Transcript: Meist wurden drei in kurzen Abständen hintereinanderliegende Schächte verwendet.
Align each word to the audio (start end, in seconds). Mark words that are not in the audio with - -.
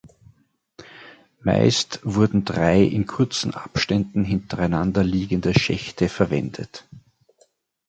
Meist 1.43 1.99
wurden 2.01 2.43
drei 2.43 2.81
in 2.81 3.05
kurzen 3.05 3.53
Abständen 3.53 4.25
hintereinanderliegende 4.25 5.53
Schächte 5.53 6.09
verwendet. 6.09 6.87